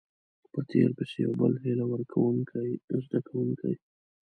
[0.53, 2.69] په تير پسې يو بل هيله ورکوونکۍ
[3.03, 3.73] زده کوونکي